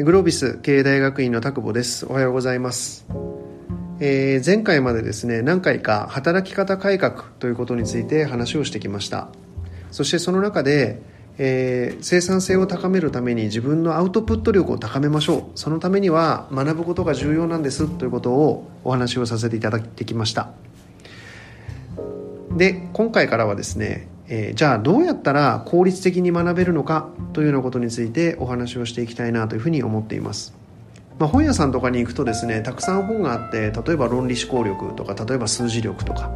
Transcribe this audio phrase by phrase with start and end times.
[0.00, 2.06] グロービス経営大学院の田久保です。
[2.06, 3.04] おはようございます、
[3.98, 9.26] えー、前回までですね何回か働き方改革ということについて話をしてきました。
[9.90, 11.02] そしてその中で、
[11.36, 15.44] えー、生産性を高めるために自分のアウトプット力を高めましょう。
[15.56, 20.52] そのためには学ぶことが重要なんですということをお話をさせていただいてきました。
[22.56, 30.54] で今回からはですねえー、じゃあどうやったら効率的に学べるのかというようなことについてお話をしていきたいなというふうに思っています。
[31.18, 36.30] まあ、本屋さんとかに行くとですねたくさん本があって例えば論理思考力とか例えば数字力とか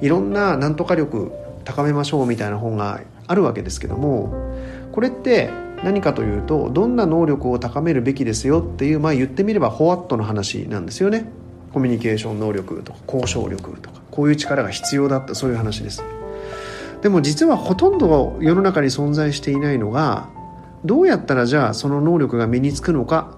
[0.00, 1.32] いろんななんとか力
[1.64, 4.32] 高めましょうみたいな本があるわけですけども
[4.92, 5.50] これって
[5.82, 11.26] 何かというとどんな能力を高めるべきですよっていうまあ言ってみればホワットの話なんですよね
[11.72, 16.04] コミュニケーション能力とか交渉力とかこういう力が必要だってそういう話です
[17.02, 20.28] でも実はほとんど世の中に存在していないのが
[20.84, 23.36] どうやったらじゃあその能力が身につくのか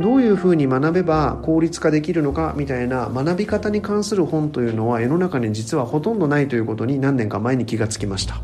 [0.00, 8.36] どういうふうに学べば効率化できるのかみたいな学び方に関する本というのは世の中に実はほとんどないということに何年か前に気がつきました。
[8.36, 8.42] ま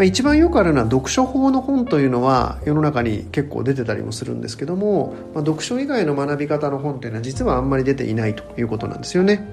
[0.00, 9.46] あ一番よくあるのは読書法の本というのは世の中に結構出てたりもするんですけども、まあ、読書以外の学び方の本というのは実はあんまり出ていないということなんですよね。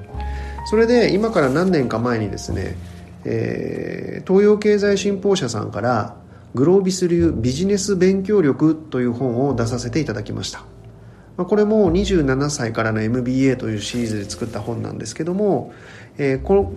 [0.69, 2.75] それで今から何年か前にですね
[3.25, 6.15] えー、東洋経済新報社さんから
[6.55, 10.65] グロービス流ビジネス勉強力という本を出させていただきました。
[11.37, 15.71] これも27歳からの MBA というシリーズで作った本なんですけども、
[16.17, 16.73] えー、こ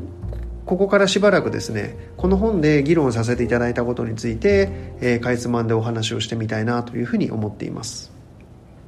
[0.67, 4.69] ここからしばらくですねこの本で議論させていただいたことについて、
[5.01, 8.13] えー、かいつまんでお話をしてみたいなというふうに思っています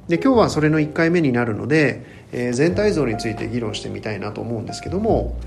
[0.07, 5.37] で今日はそれの1回目になるので、えー、全体像について議論してみたいなと思うんですけども、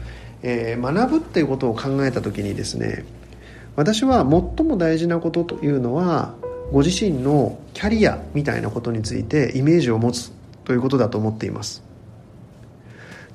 [0.42, 3.05] えー、学ぶっていうことを考えた時にですね
[3.75, 6.34] 私は最も大事なことというのは
[6.73, 10.33] ご自身のキャリアみたいなことについてイメージを持つ
[10.64, 11.83] ということだと思っています。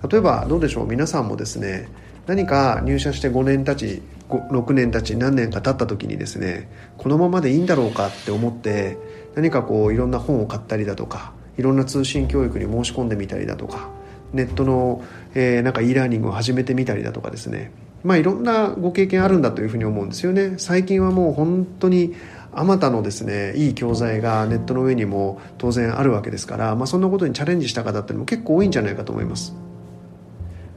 [0.10, 0.88] 例えばどうでしょう？
[0.88, 1.88] 皆さんもですね
[2.26, 8.98] 何か入社して5年経ち6年経ち何年か経った時にですねこのままでいいんだろうかって思って
[9.36, 13.90] 何かこういろんな本を買ったりだとかいろんな通信教育に申し込んでみたりだとか
[14.34, 15.04] ネットの、
[15.34, 17.72] えー、なんか e ラーニングを始めてみたりだとかですね。
[18.04, 20.56] まあいろんなご経験あるんだというふうに思うんですよね。
[20.58, 22.16] 最近はもう本当に
[22.54, 29.54] あまたのですねいい教材がネットの上にも当然あるわけですから、まあ、そんなことにチャレンジした方っていうのも結構多いんじゃないかと思います。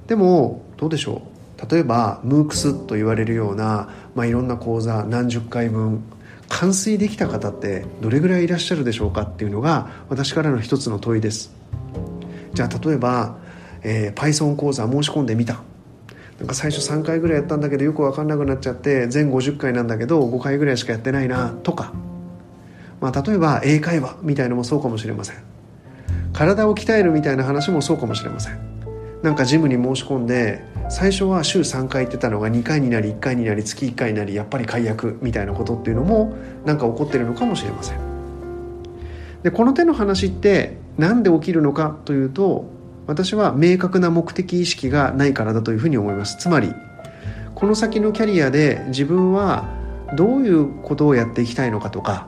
[0.06, 1.70] でもどうでしょう。
[1.70, 6.02] 例えば MOOCs と言われるような、まあ、いろんな講座何十回分
[6.48, 11.52] 完遂できた方ってどれぐらいいらっしゃるでしょうかっていうのが私からの一つの問いです。
[12.52, 13.38] じゃあ例えば
[13.84, 15.62] えー、Python 講座申し込んでみた。
[16.38, 21.92] なんか最初3回ぐらいやったんだけどよく分かんなくなっちゃって全50回なんだけど5回ぐらいしかやってないなとか、
[23.00, 25.36] まあ、例えば英会話みたいのもそうかもしれません。
[26.32, 28.58] 体を鍛えるみたいな話もそうかもしれません。
[29.22, 37.98] なんかジムに申し込んで最初は週3回行ってたのが2回になり1回になり月1回になりやっぱり解約みたいなことっていうのもなんか起こってるのかもしれません。
[39.42, 42.66] でこの手の話って何で起きるのかというと
[43.06, 46.36] 私は明確な目的意識がないからだというふうに思います。
[46.38, 46.72] つまり
[47.54, 49.64] この先のキャリアで自分は
[50.16, 52.26] どういうことをやっていきたいのかとか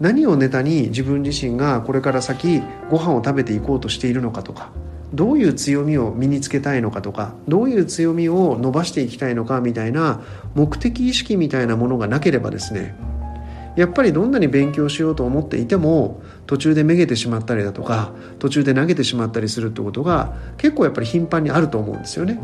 [0.00, 4.70] 何をネタに自分自身がこれから先ご飯を食べていこうとしているのかとか
[5.14, 10.20] どういう強みを身につけたいのかとかどういう強みを伸ばしていきたいのかみたいな
[10.54, 12.94] 目的意識みたいなものがなければですね
[13.76, 22.40] やっぱりどんなに勉強しようと思っていても途中でめげてしまったりだとか途中で投げてしまったりするってことが結構やっぱり頻繁にあると思うんですよね。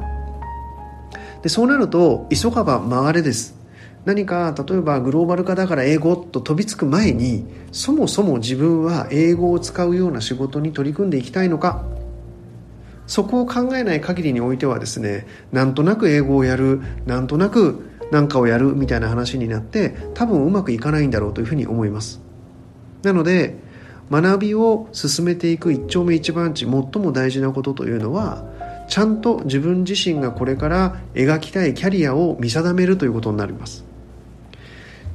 [1.42, 3.60] でそうなると急がば回れです。
[4.04, 11.84] 何か例えばグローバル化だから英語と飛びつく前にそもそも自分は英語を使うような仕事に取り組んでいきたいのか。
[13.06, 22.20] そこを考えない限りにおいてはですねなんとなく英語をやるなんとなく何かをやるみたいな話になって多分うまくいかないんだろうというふうに思います。
[23.02, 23.56] なので
[24.10, 28.44] 学びを進めていく一丁目一番地最も大事なことというのは
[28.88, 33.84] ちゃんと自分自身がこれから描きたいキャリアを見定めるということになります。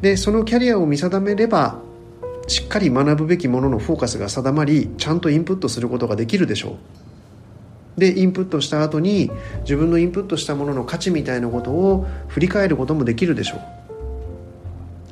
[0.02, 1.80] でそのキャリアを見定めれば
[2.48, 7.07] しっかり学ぶべきもののフォーカスが定まりちゃんとインプットすることができるでしょう。
[7.98, 13.60] でインプットした後に自分のインプットしたものの価値みたいなことを振り返ることもできるでしょう。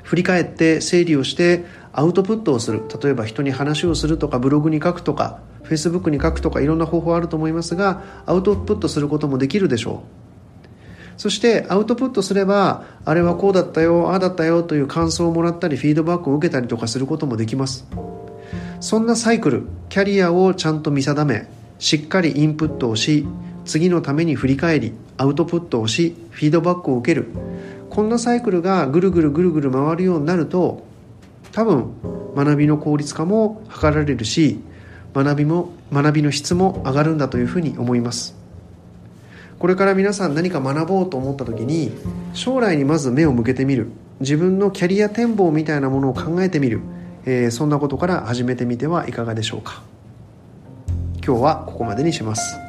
[0.04, 2.84] 振り返って整理をしてアウトプットをする。
[3.02, 11.20] 例えば人に話をするとかブログに書くとかフェイスブックに書くとかいろんな方法あると思いますがアウトプットすることもできるでしょう。
[11.20, 17.88] そしてアウトプットすればあれはこうだったよああだったよという感想をもらったりフィードバックを受けたりとかすることもできます。
[18.80, 21.48] そんなサイクルキャリアをちゃんと見定め
[21.80, 23.26] しっかりインプットをし
[23.66, 27.28] 次のために振り返りアウトプットをしフィードバックを受ける。
[27.90, 30.86] こんなサイクルがぐるぐるぐるぐる回るようになると
[31.54, 31.94] 多分
[32.36, 34.60] 学びの効率化も図られるし
[35.14, 38.36] 学びも学びの質も上がるんだというふうに思います。
[39.60, 41.92] これから皆さん何か学ぼうと思った時に
[42.34, 43.88] 将来にまず目を向けてみる。
[44.20, 46.80] 自分のキャリア展望みたいなものを考えてみる、
[47.26, 49.84] えー、そんなことから始めてみてはいかがでしょうか。
[51.26, 52.65] 今日はここまでにします。